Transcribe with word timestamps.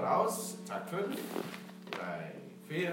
voraus. 0.00 0.56
Takt 0.66 0.90
5. 0.90 1.04
3, 1.90 2.32
4. 2.68 2.92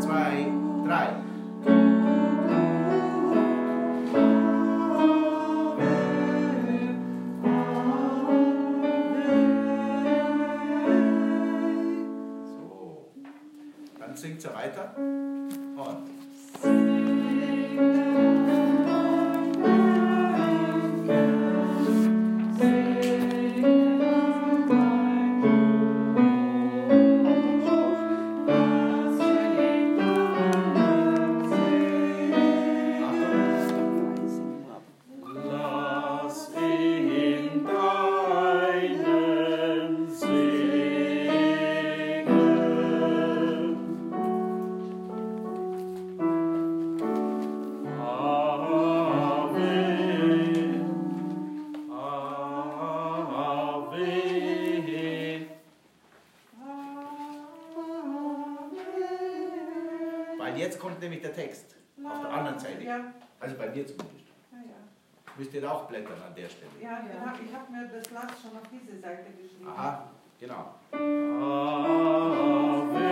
Zwei, 0.00 0.52
drei. 0.84 1.08
So. 12.44 13.10
Dann 13.98 14.16
singt 14.16 14.40
sie 14.40 14.54
weiter. 14.54 14.94
Und. 14.96 16.95
Jetzt 60.66 60.78
kommt 60.80 61.00
nämlich 61.00 61.22
der 61.22 61.32
Text. 61.32 61.76
Auf 62.04 62.20
der 62.20 62.30
anderen 62.30 62.58
Seite. 62.58 62.82
Ja, 62.84 63.12
Also 63.40 63.56
bei 63.56 63.66
mir 63.68 63.86
zumindest. 63.86 64.26
ja, 64.52 64.58
ja. 64.58 64.78
Müsst 65.38 65.54
ihr 65.54 65.72
auch 65.72 65.84
blättern 65.88 66.20
an 66.26 66.34
der 66.34 66.48
Stelle. 66.48 66.70
Ja, 66.80 66.90
hab, 67.24 67.40
ich 67.42 67.54
habe 67.54 67.72
mir 67.72 67.88
das 67.88 68.08
Blatt 68.08 68.32
schon 68.40 68.50
auf 68.58 68.66
diese 68.70 68.98
Seite 69.00 69.30
geschrieben. 69.30 69.68
Aha, 69.68 70.08
genau. 70.40 70.74
lass 72.92 73.05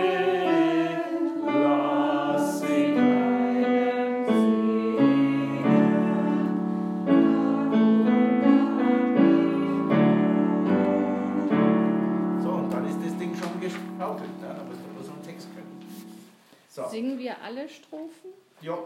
Singen 16.95 17.19
wir 17.19 17.41
alle 17.41 17.67
Strophen? 17.67 18.31
ja, 18.61 18.77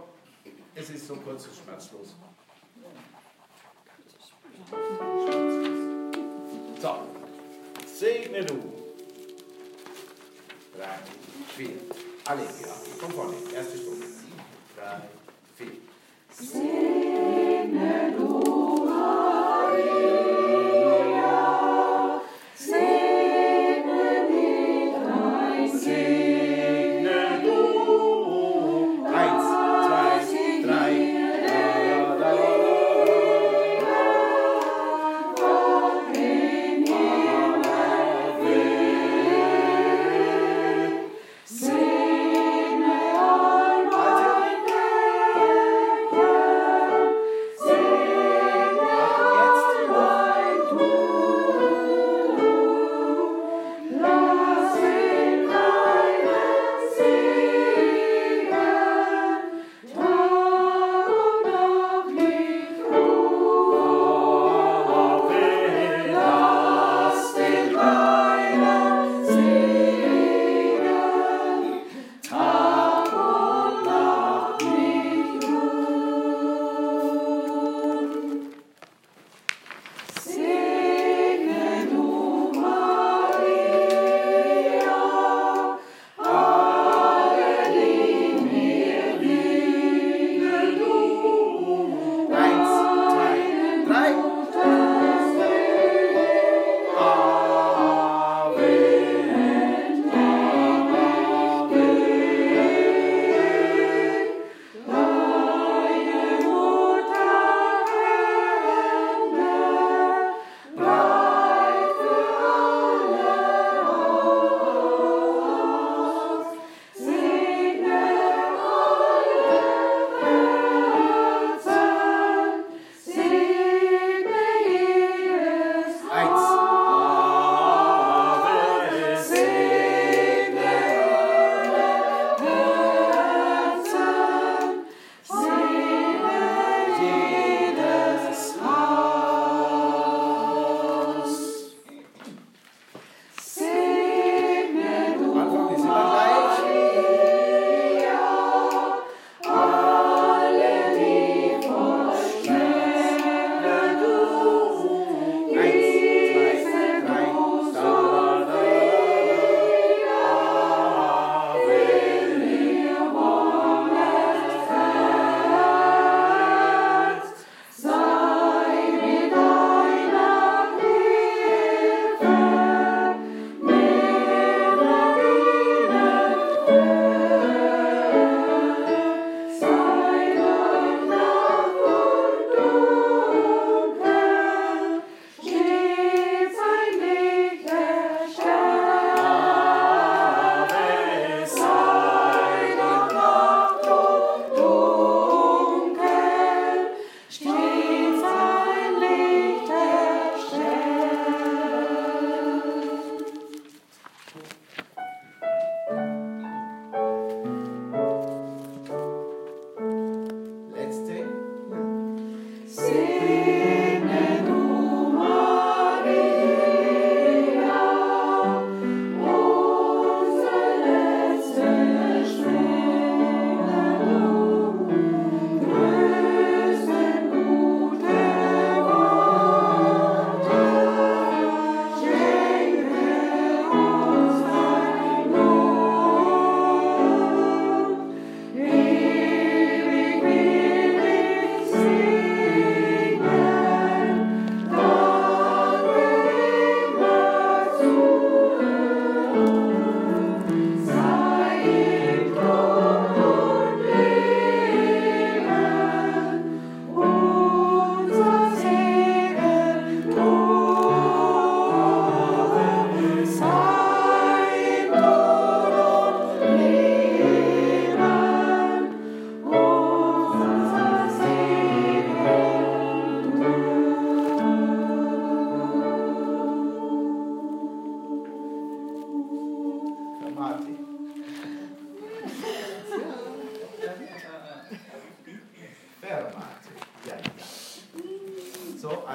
es 0.73 0.89
ist 0.89 1.05
so 1.05 1.15
kurz 1.17 1.45
und 1.45 1.55
schmerzlos. 1.55 2.15
So, 6.81 6.95
segne 7.85 8.43
du. 8.45 8.55
Drei, 10.75 10.97
vier. 11.55 11.69
Alle, 12.25 12.41
ja. 12.41 12.73
Von 12.99 13.11
vorne. 13.11 13.35
Erste 13.53 13.77
Strophe. 13.77 14.05
Drei, 14.75 15.01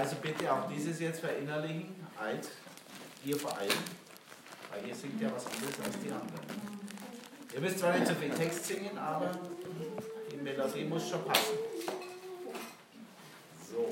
Also 0.05 0.17
bitte 0.17 0.53
auch 0.53 0.69
dieses 0.69 1.01
jetzt 1.01 1.21
verinnerlichen, 1.21 1.97
Eid, 2.23 2.47
hier 3.25 3.39
vor 3.39 3.56
allem, 3.56 3.71
weil 4.71 4.85
hier 4.85 4.95
singt 4.95 5.19
ja 5.19 5.31
was 5.35 5.47
anderes 5.47 5.81
als 5.83 5.99
die 5.99 6.12
anderen. 6.12 6.45
Ihr 7.55 7.61
müsst 7.62 7.79
zwar 7.79 7.97
nicht 7.97 8.09
so 8.09 8.15
viel 8.15 8.29
Text 8.29 8.67
singen, 8.67 8.99
aber 8.99 9.33
die 10.31 10.37
Melodie 10.37 10.85
muss 10.85 11.09
schon 11.09 11.25
passen. 11.25 11.55
So. 13.67 13.89